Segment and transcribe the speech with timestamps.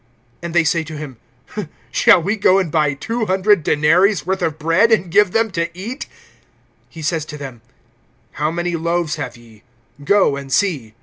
[0.41, 1.17] And they say to him:
[1.91, 5.69] Shall we go and buy two hundred denaries worth of bread, and give them to
[5.77, 6.07] eat?
[6.91, 7.61] (38)He says to them:
[8.31, 9.61] How many loaves have ye?
[10.03, 10.95] Go and see.